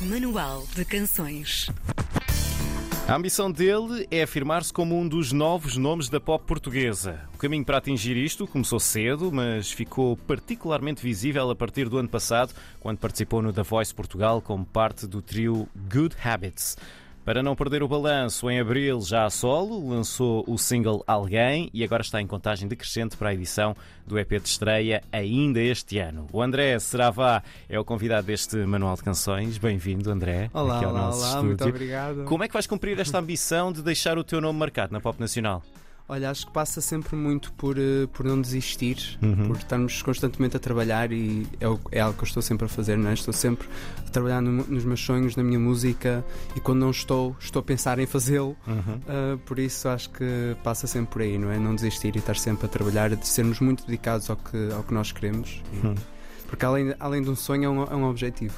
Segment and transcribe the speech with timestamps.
[0.00, 1.68] Manual de Canções.
[3.08, 7.28] A ambição dele é afirmar-se como um dos novos nomes da pop portuguesa.
[7.34, 12.08] O caminho para atingir isto começou cedo, mas ficou particularmente visível a partir do ano
[12.08, 16.76] passado, quando participou no The Voice Portugal como parte do trio Good Habits.
[17.28, 21.84] Para não perder o balanço, em abril, já a solo, lançou o single Alguém e
[21.84, 26.26] agora está em contagem decrescente para a edição do EP de estreia ainda este ano.
[26.32, 29.58] O André Seravá é o convidado deste Manual de Canções.
[29.58, 30.48] Bem-vindo, André.
[30.54, 31.44] Olá, olá, olá, estúdio.
[31.44, 32.24] muito obrigado.
[32.24, 35.20] Como é que vais cumprir esta ambição de deixar o teu nome marcado na pop
[35.20, 35.62] nacional?
[36.10, 39.48] Olha, acho que passa sempre muito por, eh, por não desistir, Uhum.
[39.48, 42.96] por estarmos constantemente a trabalhar e é, é algo que eu estou sempre a fazer,
[42.96, 43.12] não é?
[43.12, 43.68] Estou sempre
[44.06, 46.24] a trabalhar no- nos meus sonhos, na minha música
[46.56, 48.56] e quando não estou, estou a pensar em fazê-lo.
[48.66, 49.00] Uhum.
[49.06, 51.58] Ah, por isso acho que passa sempre por aí, não é?
[51.58, 54.94] Não desistir e estar sempre a trabalhar, de sermos muito dedicados ao que, ao que
[54.94, 55.62] nós queremos.
[55.74, 55.94] E- Uhum.
[56.46, 58.54] Porque além, além de um sonho, é um, é um objetivo.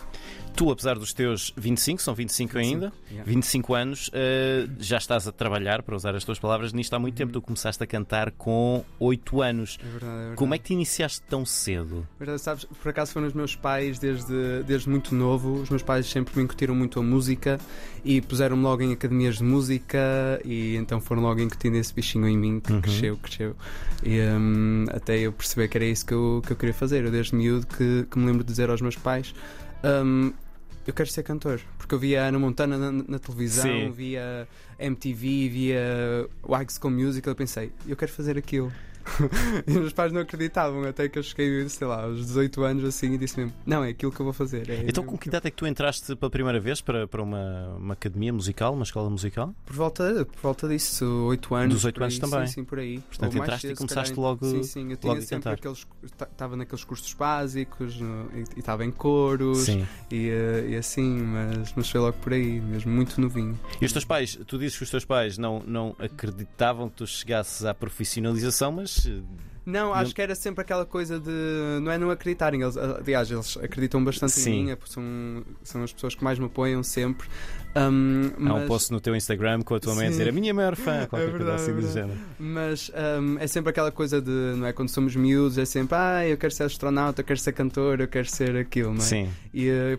[0.55, 3.29] Tu, apesar dos teus 25, são 25 ainda, Yeah.
[3.29, 7.15] 25 anos, eh, já estás a trabalhar, para usar as tuas palavras, nisto há muito
[7.17, 7.33] tempo.
[7.33, 9.79] Tu começaste a cantar com 8 anos.
[9.81, 10.37] É verdade, é verdade.
[10.37, 12.07] Como é que te iniciaste tão cedo?
[12.19, 15.55] Verdade, sabes, por acaso foram os meus pais desde, desde muito novo.
[15.63, 17.59] Os meus pais sempre me incutiram muito a música
[18.05, 22.37] e puseram-me logo em academias de música e então foram logo incutindo esse bichinho em
[22.37, 22.81] mim que Uhum.
[22.81, 23.57] cresceu, cresceu.
[24.05, 27.05] E hum, até eu perceber que era isso que eu, que eu queria fazer.
[27.05, 29.35] Eu desde miúdo que, que me lembro de dizer aos meus pais.
[29.85, 30.33] Hum,
[30.87, 33.91] eu quero ser cantor, porque eu via a Ana Montana na, na televisão, Sim.
[33.91, 37.33] via MTV, via o High School Musical.
[37.33, 38.73] Eu pensei, eu quero fazer aquilo.
[39.67, 42.85] e os meus pais não acreditavam, até que eu cheguei, sei lá, aos 18 anos
[42.85, 44.69] assim e disse mesmo: Não, é aquilo que eu vou fazer.
[44.71, 47.07] é Então, com que que eu-" idade é que tu entraste pela primeira vez para,
[47.07, 49.55] para uma, uma academia musical, uma escola musical?
[49.65, 51.75] Por volta, por volta disso, 8 anos.
[51.75, 52.47] Dos oito por aí, anos também.
[52.47, 52.99] Sim, sim, por aí.
[53.01, 54.31] Portanto, Ou entraste e cedo, se começaste calhar.
[54.31, 55.87] logo- Sim, sim, eu tinha sempre aqueles.
[56.03, 59.87] Estava naqueles cursos básicos no- e e estava em coros Sim.
[60.11, 63.59] e, eh, e assim, mas, mas foi logo por aí, mesmo muito novinho.
[63.81, 67.07] E os teus pais, tu dizes que os teus pais não, não acreditavam que tu
[67.07, 69.23] chegasses à profissionalização, mas 是。
[69.67, 71.31] Não, acho Não- que era sempre aquela coisa de.
[71.83, 72.63] Não é não acreditarem.
[72.63, 74.51] Eles, aliás, eles acreditam bastante Sim.
[74.51, 74.71] em mim.
[74.73, 75.03] é São,
[75.63, 77.29] são as pessoas que mais me apoiam sempre.
[77.77, 80.19] Um, há um mas, post no teu Instagram com a tua mãe a Sim.
[80.19, 82.19] dizer a minha maior fã, qualquer É coisa verdade, assim é do género.
[82.37, 82.91] mas
[83.21, 84.31] um, é sempre aquela coisa de.
[84.57, 84.73] Não é?
[84.73, 85.95] Quando somos miúdos, é sempre.
[85.97, 89.05] Ah, eu quero ser astronauta, eu quero ser cantor, eu quero ser aquilo, não é?
[89.05, 89.29] Sim.
[89.55, 89.97] E eh,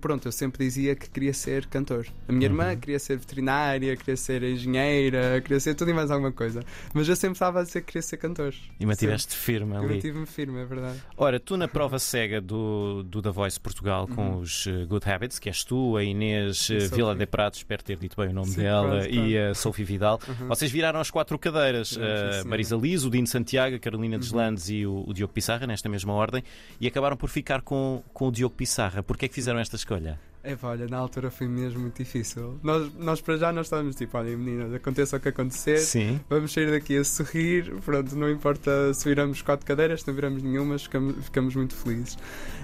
[0.00, 2.06] pronto, eu sempre dizia que queria ser cantor.
[2.28, 2.76] A minha irmã Uhum.
[2.76, 6.62] queria ser veterinária, queria ser engenheira, queria ser tudo e mais alguma coisa.
[6.94, 8.54] Mas eu sempre estava a dizer que queria ser cantor.
[8.82, 9.94] E mantiveste firme Eu ali.
[9.94, 10.98] mantive-me firme, é verdade.
[11.16, 14.38] Ora, tu na prova cega do, do The Voice Portugal com Uhum.
[14.40, 16.78] os eh, Good Habits, que és tu, a Inês eh.
[16.88, 19.84] Vila de Pratos, espero ter dito bem o nome Sim, dela, quase, e a Sophie
[19.84, 20.48] Vidal, Uhum.
[20.48, 22.48] vocês viraram as quatro cadeiras, Sim, sim, a sim.
[22.48, 24.20] Marisa Liz, o Dino Santiago, a Carolina Uhum.
[24.20, 26.42] Deslandes e o, o Diogo Pissarra, nesta mesma ordem,
[26.80, 29.02] e acabaram por ficar com, com o Diogo Pissarra.
[29.02, 30.18] Porquê é que fizeram esta escolha?
[30.44, 32.58] É pá, olha, na altura foi mesmo muito difícil.
[32.64, 36.20] Nós, nós para já nós estávamos tipo, olha meninas, aconteça o que acontecer, Sim.
[36.28, 40.42] vamos sair daqui a sorrir, pronto, não importa se viramos quatro cadeiras, se não viramos
[40.42, 42.18] nenhuma, ficamos, ficamos muito felizes.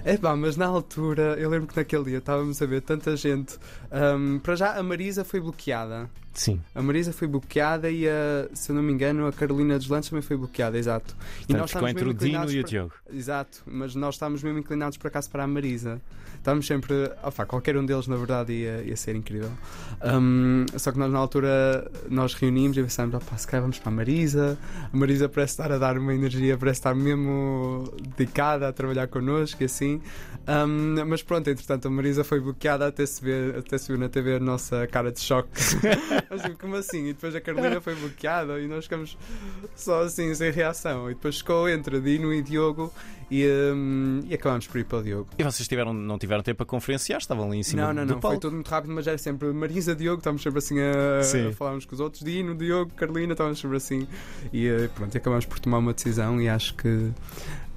[0.04, 3.56] É pá, mas na altura, eu lembro que naquele dia estávamos a ver tanta gente.
[3.92, 6.10] hum, para já a Marisa foi bloqueada.
[6.38, 6.60] Sim.
[6.72, 10.08] A Marisa foi bloqueada e a, se eu não me engano, a Carolina dos Lances
[10.10, 11.16] também foi bloqueada, exato.
[11.16, 12.92] Portanto, ficou estávamos entre o Dino e o para- Diogo.
[13.12, 16.00] Exato, mas nós estávamos mesmo inclinados para acaso para a Marisa.
[16.36, 16.94] Estávamos sempre.
[17.24, 19.50] Opa, qualquer um deles, na verdade, ia, ia ser incrível.
[20.04, 23.88] Um, só que nós, na altura, nós reunimos e pensámos: opa, se calhar vamos para
[23.90, 24.56] a Marisa.
[24.92, 29.60] A Marisa parece estar a dar uma energia, parece estar mesmo dedicada a trabalhar connosco
[29.62, 30.00] e assim.
[30.46, 34.08] Um, mas pronto, entretanto, a Marisa foi bloqueada até se ver, até se viu na
[34.08, 35.50] TV a nossa cara de choque.
[36.30, 37.06] assim, como assim?
[37.06, 39.16] E depois a Carolina foi bloqueada e nós ficamos
[39.74, 41.10] só assim, sem reação.
[41.10, 42.92] E depois ficou entre Dino e Diogo
[43.30, 45.28] e, hum, e acabámos por ir para o Diogo.
[45.38, 48.14] E vocês tiveram, não tiveram tempo a conferenciar, estavam ali em cima não, não, do
[48.14, 48.36] não, palco.
[48.36, 51.48] foi tudo muito rápido, mas era sempre Marisa, Diogo, estávamos sempre assim a, Sim.
[51.48, 54.08] a falar uns com os outros, Dino, Diogo, Carolina, estávamos sempre assim.
[54.52, 57.10] E eh, pronto, e acabámos por tomar uma decisão e acho que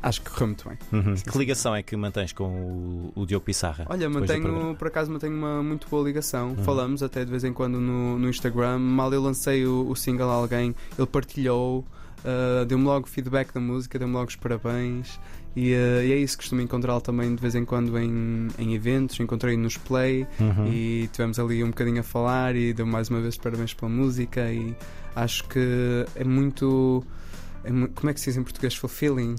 [0.01, 0.77] acho que correu muito bem.
[0.91, 1.15] Uhum.
[1.15, 3.85] Que ligação é que mantens com o, o Diogo Pissarra?
[3.89, 6.49] Olha, mantenho, por acaso mantenho uma muito boa ligação.
[6.49, 6.63] Uhum.
[6.63, 8.79] Falamos até de vez em quando no, no Instagram.
[8.79, 11.85] Mal eu lancei o, o single a alguém, ele partilhou,
[12.19, 15.19] uh, deu-me logo feedback da música, deu-me logo os parabéns.
[15.55, 19.19] E, uh, e é isso, costumo encontrá-lo também de vez em quando em, em eventos.
[19.19, 20.67] Encontrei nos Play Uhum.
[20.67, 24.51] e tivemos ali um bocadinho a falar e deu mais uma vez parabéns pela música.
[24.51, 24.75] E
[25.15, 27.03] acho que é muito.
[27.63, 28.75] é como é que se diz em português?
[28.75, 29.35] Fulfilling.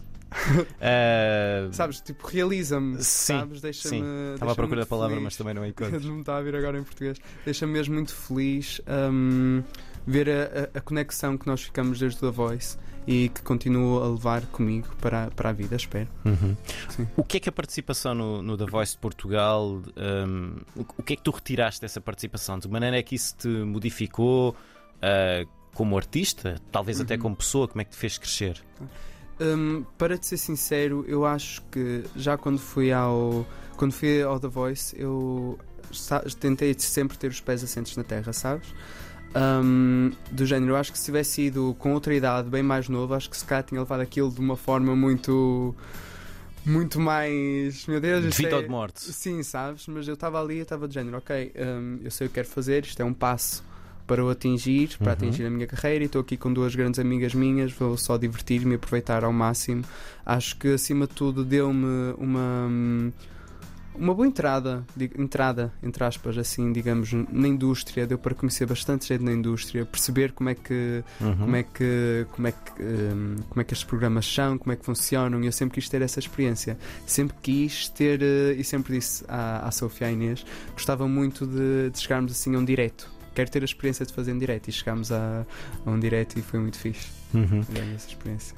[0.80, 3.02] Ah, Sabes, tipo, realiza-me.
[3.02, 3.96] Sabes, deixa-me.
[3.98, 5.24] Estava à deixa-me procura da palavra, feliz.
[5.24, 6.00] mas também não encontro.
[6.00, 7.18] não me está a vir agora em português.
[7.44, 8.80] Deixa-me mesmo muito feliz
[9.10, 9.62] hum,
[10.06, 12.76] ver a, a- conexão que nós ficamos desde o The Voice
[13.06, 16.08] e que continua a levar comigo para, a- para a vida, espero.
[16.24, 16.56] Uhum.
[17.16, 21.02] O que é que a participação no, no The Voice de Portugal, hum, o, o
[21.02, 22.58] que é que tu retiraste dessa participação?
[22.58, 24.54] De maneira é que isso te modificou
[25.00, 25.44] ah,
[25.74, 26.60] como artista?
[26.70, 27.20] Talvez até Uhum.
[27.22, 27.66] como pessoa?
[27.66, 28.62] Como é que te fez crescer?
[29.40, 33.46] Hum, para te ser sincero, eu acho que já quando fui ao
[33.76, 35.58] quando fui ao The Voice, eu
[36.38, 38.68] tentei sempre ter os pés assentes na terra, sabes?
[39.34, 43.14] Hum, do género, eu acho que se tivesse ido com outra idade, bem mais novo,
[43.14, 45.74] acho que se calhar tinha levado aquilo de uma forma muito.
[46.64, 47.86] muito mais.
[47.86, 49.00] Meu Deus, De vida é- ou de morte?
[49.00, 49.86] Sim, sabes?
[49.88, 52.48] Mas eu estava ali, eu estava de género, ok, hum, eu sei o que quero
[52.48, 53.64] fazer, isto é um passo
[54.06, 55.12] para o atingir, para Uhum.
[55.12, 58.72] atingir a minha carreira e estou aqui com duas grandes amigas minhas, vou só divertir-me
[58.72, 59.84] e aproveitar ao máximo.
[60.24, 63.12] Acho que acima de tudo deu-me uma
[63.94, 64.86] uma boa entrada,
[65.18, 70.32] entrada, entre aspas, assim, digamos, na indústria, deu para conhecer bastante gente na indústria, perceber
[70.32, 71.36] como é que Uhum.
[71.36, 74.76] como é que como é que hum, como é que estes programas são, como é
[74.76, 76.78] que funcionam e eu sempre quis ter essa experiência.
[77.06, 81.46] Sempre quis ter eh, e sempre disse à, à Sofia e à Inês, gostava muito
[81.46, 83.10] de, de chegarmos assim a um direto.
[83.34, 85.46] Quero ter a experiência de fazer um direto e chegámos a,
[85.86, 87.08] a um direto e foi muito fixe.
[87.34, 87.60] Uhum.
[87.94, 88.56] Essa experiência.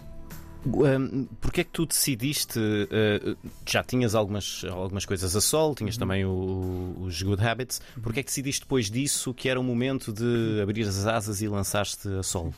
[0.66, 2.58] Um, Porquê é que tu decidiste?
[2.58, 3.36] uh,
[3.68, 5.98] já tinhas algumas, algumas coisas a sol, tinhas Uhum.
[6.00, 7.82] também o- os Good Habits.
[8.02, 11.48] Porquê é que decidiste depois disso que era o momento de abrir as asas e
[11.48, 12.54] lançar-te a solo?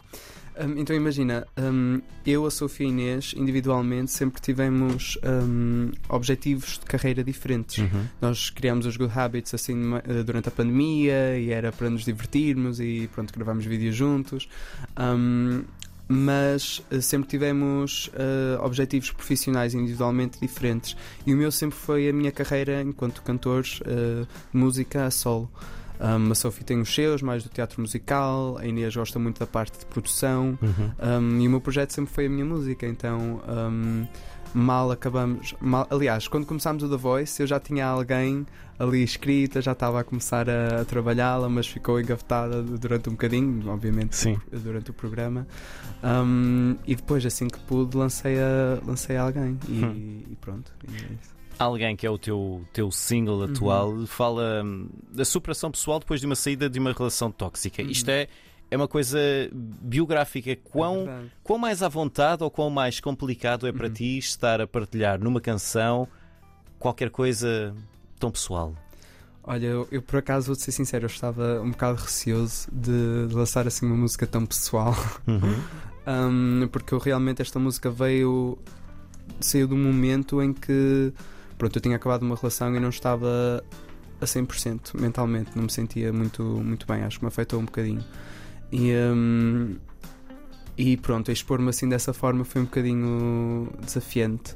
[0.58, 6.78] Hum, então imagina, hum, eu, a Sofia e a Inês, individualmente, sempre tivemos hum, objetivos
[6.78, 7.78] de carreira diferentes.
[7.78, 8.06] Uhum.
[8.20, 12.80] Nós criámos os Good Habits assim eh, durante a pandemia e era para nos divertirmos
[12.80, 14.48] e pronto, gravámos vídeos juntos.
[16.08, 20.96] Mas eh, sempre tivemos eh, objetivos profissionais individualmente diferentes.
[21.26, 25.50] E o meu sempre foi a minha carreira enquanto cantor eh, de música a solo.
[26.00, 29.46] Um, a Sophie tem os seus, mais do teatro musical, a Inês gosta muito da
[29.46, 30.58] parte de produção.
[30.60, 31.36] Uhum.
[31.36, 34.06] Um, e o meu projeto sempre foi a minha música, então um,
[34.54, 35.54] mal acabamos.
[35.60, 38.46] mal- aliás, quando começámos o The Voice, eu já tinha alguém
[38.78, 43.66] ali escrita, já estava a começar a, a trabalhá-la, mas ficou engavetada durante um bocadinho,
[43.70, 44.38] obviamente, Sim.
[44.52, 45.46] durante o programa.
[46.86, 50.22] E depois, assim que pude, lancei a, lancei a alguém e, Hum.
[50.30, 50.70] e pronto.
[50.88, 51.35] e é isso.
[51.58, 56.26] Alguém que é o teu, teu single atual fala hum, da superação pessoal depois de
[56.26, 57.82] uma saída de uma relação tóxica.
[57.82, 57.88] Uhum.
[57.90, 58.28] Isto é,
[58.70, 59.18] é uma coisa
[59.52, 60.50] biográfica.
[60.50, 61.32] É Quão, verdade.
[61.42, 63.92] quão mais à vontade ou quão mais complicado é para Uhum.
[63.94, 66.06] ti estar a partilhar numa canção
[66.78, 67.74] qualquer coisa
[68.20, 68.74] tão pessoal?
[69.42, 73.34] Olha, eu, eu, por acaso vou-te ser sincero, eu estava um bocado receoso de, de
[73.34, 74.94] lançar assim uma música tão pessoal.
[75.26, 75.56] Uhum.
[76.08, 78.56] Um, porque eu, realmente esta música veio
[79.40, 81.12] saiu de um momento em que
[81.58, 83.62] pronto, eu tinha acabado uma relação e não estava
[84.20, 88.04] a 100% mentalmente, não me sentia muito, muito bem, acho que me afetou um bocadinho.
[88.72, 89.76] E, um,
[90.76, 94.54] e pronto, expor-me assim dessa forma foi um bocadinho desafiante.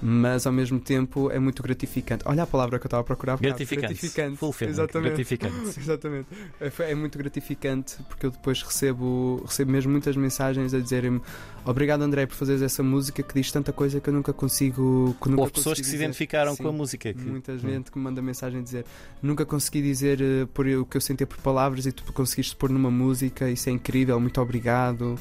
[0.00, 2.22] Mas ao mesmo tempo é muito gratificante.
[2.26, 3.38] Olha a palavra que eu estava a procurar.
[3.38, 3.88] Gratificante.
[3.88, 4.36] gratificante.
[4.36, 4.70] Fulfilling.
[4.70, 5.08] Exatamente.
[5.08, 5.54] Gratificante.
[5.80, 6.26] Exatamente.
[6.60, 11.20] É, é muito gratificante porque eu depois recebo, recebo mesmo muitas mensagens a dizerem-me
[11.64, 15.16] obrigado André por fazeres essa música que diz tanta coisa que eu nunca consigo.
[15.20, 17.12] Que nunca Houve pessoas que consegui se dizer." identificaram Sim, com a música.
[17.12, 17.20] Que...
[17.20, 17.58] Muita Hum.
[17.58, 18.84] gente que me manda mensagem a dizer
[19.22, 22.70] nunca consegui dizer eh, por o que eu sentia por palavras e tu conseguiste pôr
[22.70, 25.18] numa música, isso é incrível, muito obrigado.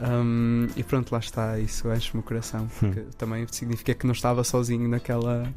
[0.00, 4.42] Um, e pronto, lá está, isso enche-me o coração, porque também significa que não estava
[4.44, 5.48] sozinho naquela.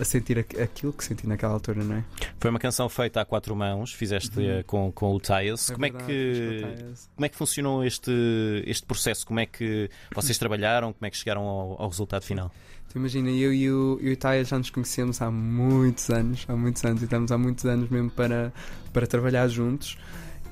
[0.00, 2.04] a sentir aqu- aquilo que senti naquela altura, não é?
[2.38, 4.62] Foi uma canção feita a quatro mãos, fizeste Uhum.
[4.64, 5.70] com, com o Tiles.
[5.70, 6.62] como, é que,
[7.16, 8.12] como é que funcionou este,
[8.64, 9.26] este processo?
[9.26, 10.92] Como é que vocês trabalharam?
[10.92, 12.52] Como é que chegaram ao, ao resultado final?
[12.92, 16.44] Tu imagina, eu e o, eu e o Taia já nos conhecemos há muitos anos,
[16.48, 18.52] há muitos anos, e estamos há muitos anos mesmo para,
[18.92, 19.98] para trabalhar juntos.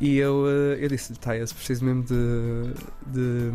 [0.00, 2.74] E eu, eh, eu disse-lhe, preciso mesmo de,
[3.06, 3.50] de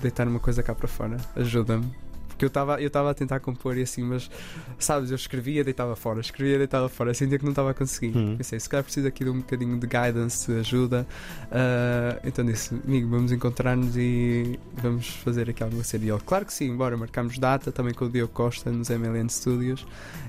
[0.00, 1.86] deitar uma coisa cá para fora, ajuda-me.
[2.28, 4.30] Porque eu estava eu estava a tentar compor e assim, mas
[4.78, 8.14] sabes, eu escrevia, deitava fora, escrevia, deitava fora, sentia que não estava a conseguir.
[8.14, 8.36] Hum.
[8.36, 11.06] Pensei, se calhar preciso aqui de um bocadinho de guidance, de ajuda.
[11.50, 16.06] Ah, então disse, amigo, vamos encontrar-nos e vamos fazer aqui alguma série.
[16.06, 19.30] E ele, claro que sim, bora, marcamos data também com o Diogo Costa nos MLN
[19.30, 19.86] Studios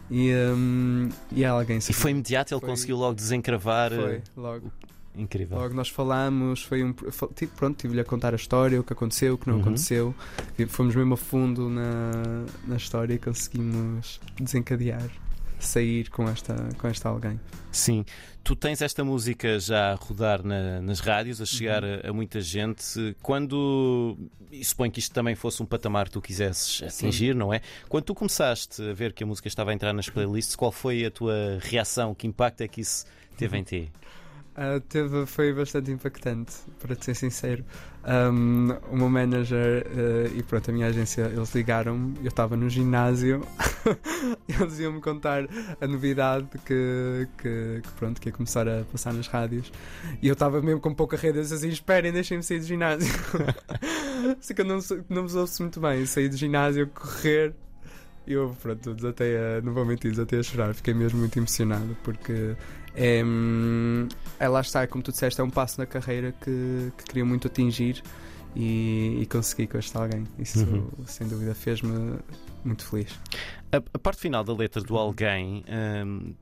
[0.09, 3.91] e, hum, e alguém E foi imediato, ele Foi- conseguiu logo desencravar.
[3.91, 4.71] Foi, logo.
[5.17, 5.57] Incrível.
[5.57, 6.93] Logo nós falamos, foi um.
[6.93, 9.61] tipo, Pronto, tive-lhe a contar a história, o que aconteceu, o que não Uhum.
[9.61, 10.15] aconteceu.
[10.59, 15.09] E fomos mesmo a fundo na, na história e conseguimos desencadear
[15.59, 17.39] sair com esta, com esta alguém.
[17.71, 18.05] Sim.
[18.43, 22.39] Tu tens esta música já a rodar na- nas rádios, a chegar a, a muita
[22.41, 23.15] gente.
[23.23, 24.15] Quando.
[24.51, 27.59] E suponho que isto também fosse um patamar que tu quisesses atingir, não é?
[27.89, 31.03] Quando tu começaste a ver que a música estava a entrar nas playlists, qual foi
[31.05, 32.13] a tua reação?
[32.15, 33.05] Que impacto é que isso
[33.35, 33.91] teve em ti?
[34.59, 37.63] Ah, teve, foi bastante impactante, para te ser sincero.
[38.03, 42.67] Um, o meu manager eh, e pronto, a minha agência, eles ligaram-me, eu estava no
[42.67, 43.45] ginásio,
[44.49, 45.43] eles iam-me contar
[45.79, 49.71] a novidade que, que, que, pronto, que ia começar a passar nas rádios.
[50.23, 53.13] E eu estava mesmo com pouca rede, assim: esperem, deixem-me sair do ginásio.
[54.41, 57.53] Sei que eu não, não vos ouço muito bem, saí do ginásio, correr.
[58.27, 62.55] Eu, pronto, desatei a, não vou mentir, desatei a chorar, fiquei mesmo muito emocionado porque
[62.93, 64.07] é, hum,
[64.39, 67.47] é lá está, como tu disseste, é um passo na carreira que, que queria muito
[67.47, 68.03] atingir
[68.55, 70.25] e, e consegui com este alguém.
[70.37, 70.89] Isso, Uhum.
[71.05, 72.17] sem dúvida, fez-me
[72.65, 73.17] muito feliz.
[73.71, 75.63] A, a parte final da letra do alguém
[76.05, 76.33] hum,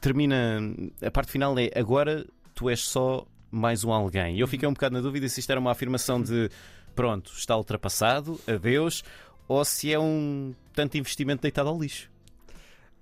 [0.00, 0.60] termina.
[1.04, 4.36] A parte final é agora tu és só mais um alguém.
[4.36, 6.48] E eu fiquei um bocado na dúvida se isto era uma afirmação de
[6.94, 9.04] pronto, está ultrapassado, adeus,
[9.50, 12.08] ou se é um tanto investimento deitado ao lixo.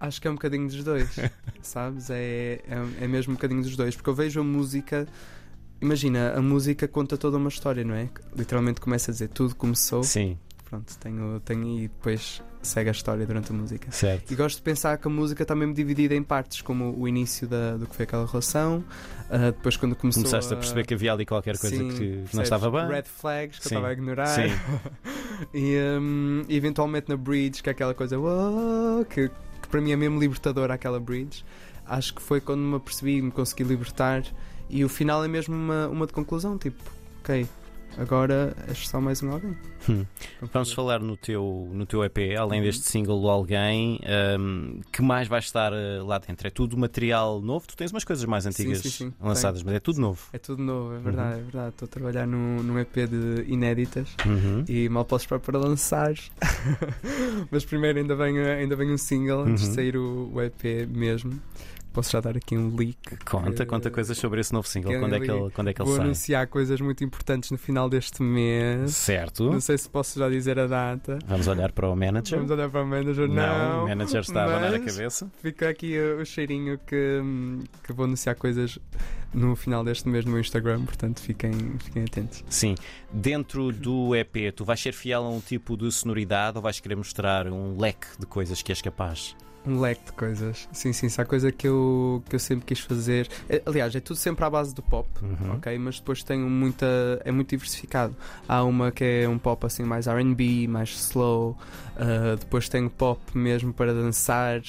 [0.00, 1.06] Acho que é um bocadinho dos dois,
[1.60, 2.08] sabes?
[2.08, 5.06] É, é, é mesmo um bocadinho dos dois, porque eu vejo a música.
[5.78, 8.08] Imagina, a música conta toda uma história, não é?
[8.34, 13.26] Literalmente começa a dizer tudo começou, Sim, pronto, tenho, tenho e depois segue a história
[13.26, 13.92] durante a música.
[13.92, 14.30] certo.
[14.32, 17.46] E gosto de pensar que a música está mesmo dividida em partes, como o início
[17.46, 18.82] da, do que foi aquela relação,
[19.28, 22.32] ah, depois quando começou Começaste a perceber que havia ali qualquer coisa Sim, que percebes?
[22.32, 22.88] não estava bem.
[22.88, 23.74] Red flags que Sim.
[23.74, 24.26] eu estava a ignorar.
[24.26, 24.48] Sim.
[25.52, 28.16] e hum, eventualmente na bridge, que é aquela coisa
[29.08, 31.44] que, que para mim é mesmo libertadora aquela bridge.
[31.86, 34.22] Acho que foi quando me apercebi, me consegui libertar.
[34.68, 36.82] E o final é mesmo uma, uma de conclusão, tipo,
[37.20, 37.46] ok,
[37.98, 39.56] agora és só mais um alguém.
[39.88, 40.04] Hum.
[40.52, 44.00] Vamos falar no teu, no teu EP, além deste single do Alguém,
[44.38, 46.46] hum, que mais vai estar eh, lá dentro?
[46.46, 47.66] É tudo material novo?
[47.66, 50.20] Tu tens umas coisas mais antigas sim, sim, lançadas, mas é tudo novo.
[50.32, 51.40] É tudo novo, é verdade, Uhum.
[51.40, 51.68] é verdade.
[51.70, 54.08] Estou a trabalhar num, num EP de inéditas.
[54.26, 54.64] Uhum.
[54.68, 56.12] E mal posso esperar para lançar.
[57.50, 59.68] Mas primeiro ainda vem, ainda vem um single antes Uhum.
[59.70, 61.40] de sair o, o EP mesmo.
[61.92, 62.96] Posso já dar aqui um leak.
[63.24, 64.92] Conta, que- conta coisas sobre esse novo single.
[64.92, 66.04] que Quando é que ele, quando é que ele Vou sai?
[66.04, 68.94] anunciar coisas muito importantes no final deste mês.
[68.94, 69.50] Certo.
[69.50, 71.18] Não sei se posso já dizer a data.
[71.26, 72.38] Vamos olhar para o manager.
[72.38, 73.26] Vamos olhar para o manager.
[73.28, 75.30] Não, Não, o manager está a abanar a cabeça.
[75.42, 77.20] Fica aqui o cheirinho que,
[77.82, 78.78] que vou anunciar coisas
[79.34, 82.44] no final deste mês no meu Instagram, portanto fiquem, fiquem atentos.
[82.48, 82.74] Sim.
[83.12, 86.96] Dentro do EP, tu vais ser fiel a um tipo de sonoridade ou vais querer
[86.96, 89.34] mostrar um leque de coisas que és capaz?
[89.66, 90.68] Um leque de coisas.
[90.72, 93.28] Sim, sim, isso é a coisa que eu, que eu sempre quis fazer.
[93.48, 95.08] É, Aliás, é tudo sempre à base do pop.
[95.20, 95.56] Uhum.
[95.56, 96.86] Ok, mas depois tenho muita.
[97.24, 98.16] é muito diversificado.
[98.48, 101.58] Há uma que é um pop assim mais RB, mais slow,
[101.96, 104.62] uh, depois tenho pop mesmo para dançar,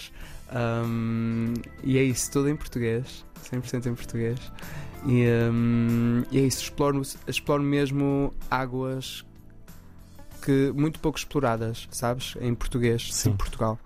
[0.51, 1.53] um,
[1.83, 4.39] e é isso, tudo em português, 100% em português.
[5.05, 9.23] E, um, e é isso, exploro, exploro mesmo águas
[10.41, 12.35] que muito pouco exploradas, sabes?
[12.41, 13.31] Em português, Sim.
[13.31, 13.79] em Portugal,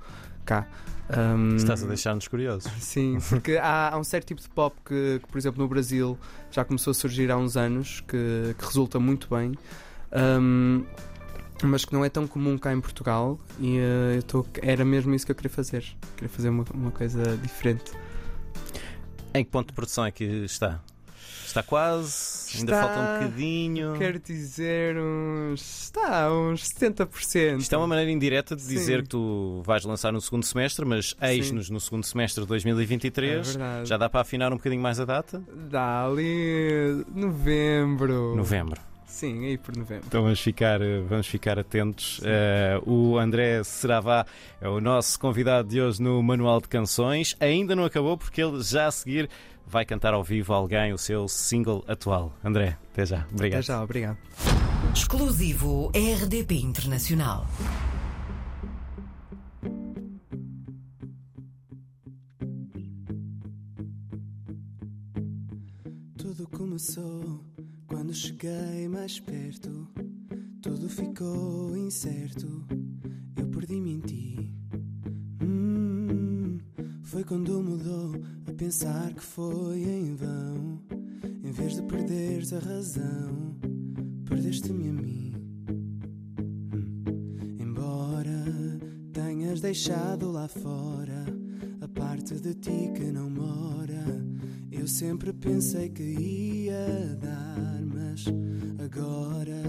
[0.45, 0.67] cá.
[1.09, 2.71] Um, Estás a deixar-nos curiosos.
[2.79, 6.17] Sim, porque há, há um certo tipo de pop que, que, por exemplo, no Brasil
[6.51, 9.53] já começou a surgir há uns anos, que, que resulta muito bem,
[10.41, 10.83] um,
[11.63, 13.39] mas que não é tão comum cá em Portugal.
[13.59, 15.83] E uh, eu tô, era mesmo isso que eu queria fazer.
[16.15, 17.91] Queria fazer uma, uma coisa diferente.
[19.33, 20.79] Em que ponto de produção é que está?
[21.45, 22.57] Está quase?
[22.57, 23.93] Ainda Está- falta um bocadinho?
[23.97, 25.83] Quero dizer uns.
[25.85, 27.59] Está, uns 70%.
[27.59, 28.73] Isto é uma maneira indireta de Sim.
[28.75, 32.49] dizer que tu vais lançar no segundo semestre, mas eis-nos no segundo semestre de é
[32.49, 33.47] 2023.
[33.55, 33.89] verdade.
[33.89, 35.43] Já dá para afinar um bocadinho mais a data?
[35.69, 37.03] Dá ali.
[37.13, 38.35] Novembro.
[38.35, 38.81] Novembro.
[39.13, 40.05] Sim, aí por novembro.
[40.07, 42.19] Então vamos ficar, eh, vamos ficar atentos.
[42.23, 44.25] Eh, o André Seravá
[44.59, 47.35] é o nosso convidado de hoje no Manual de Canções.
[47.39, 49.29] Ainda não acabou porque ele já a seguir
[49.67, 52.33] vai cantar ao vivo alguém o seu single atual.
[52.43, 53.27] André, até já.
[53.31, 53.59] Obrigado.
[53.59, 54.17] Até já, obrigado.
[54.95, 57.45] Exclusivo RDP Internacional.
[66.17, 67.52] Tudo começou
[68.03, 69.87] quando cheguei mais perto.
[70.61, 72.65] Tudo ficou incerto.
[73.37, 74.53] Eu perdi-me em ti.
[75.41, 76.59] Hum,
[77.01, 78.13] foi quando mudou
[78.45, 80.81] a pensar que foi em vão.
[81.45, 83.55] Em vez de perderes a razão,
[84.25, 85.33] perdeste-me a mim.
[86.73, 88.43] Hum, embora
[89.13, 91.25] tenhas deixado lá fora
[91.79, 93.63] a parte de ti que não mora.
[94.83, 97.82] Eu sempre pensei que ia dar,
[98.13, 98.25] mas
[98.85, 99.63] agora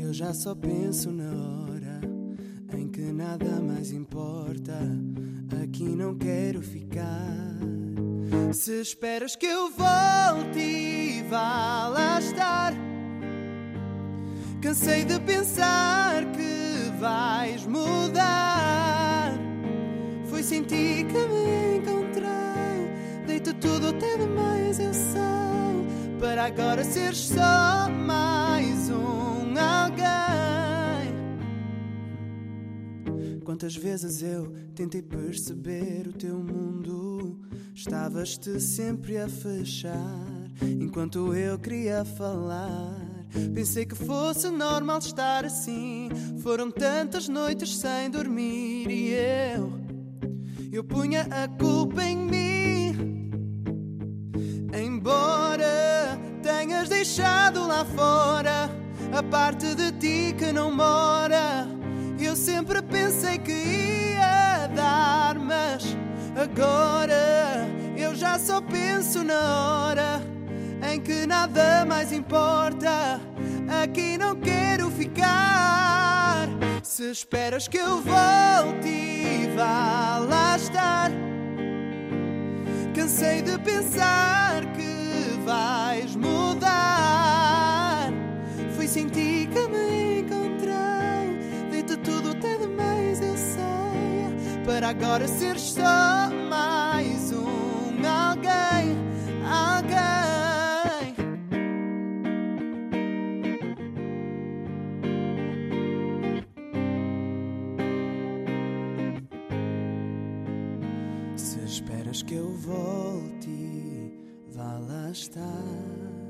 [0.00, 2.00] eu já só penso na hora
[2.78, 4.78] em que nada mais importa.
[5.60, 7.58] aqui não quero ficar.
[8.52, 12.72] Se esperas que eu volte e vá lá estar,
[14.62, 19.32] cansei de pensar que vais mudar.
[20.26, 25.73] Foi sem ti que me encontrei, deito tudo até demais, eu sei,
[26.24, 31.12] para agora seres só mais um alguém.
[33.44, 37.42] Quantas vezes eu tentei perceber o teu mundo,
[37.74, 40.24] estavas-te sempre a fechar,
[40.62, 42.96] enquanto eu queria falar.
[43.52, 46.08] Pensei que fosse normal estar assim.
[46.42, 49.70] Foram tantas noites sem dormir e eu,
[50.72, 52.53] eu punha a culpa em mim.
[57.14, 58.68] Deixado lá fora
[59.16, 61.64] a parte de ti que não mora,
[62.18, 65.96] eu sempre pensei que ia dar, mas
[66.34, 70.20] agora eu já só penso na hora
[70.92, 73.20] em que nada mais importa.
[73.84, 76.48] Aqui não quero ficar.
[76.82, 81.12] Se esperas que eu volte vá lá estar,
[82.92, 87.03] cansei de pensar que vais mudar.
[88.94, 91.36] Fui sem ti que me encontrei,
[91.68, 94.62] dei-te tudo até demais, eu sei.
[94.64, 98.96] Para agora seres só mais um alguém,
[99.44, 101.14] alguém.
[111.36, 114.12] Se esperas que eu volte,
[114.52, 116.23] vá lá estar.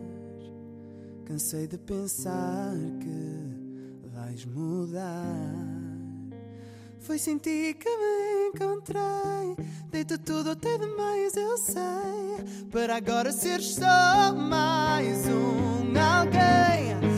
[1.27, 5.55] Cansei de pensar que vais mudar.
[7.01, 9.57] Foi sem ti que me encontrei.
[9.91, 12.65] Deito tudo até demais, eu sei.
[12.71, 15.65] Para agora seres só mais um
[15.99, 17.14] alguém.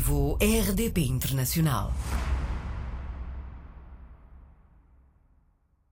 [0.00, 1.92] Exclusivo RDP Internacional.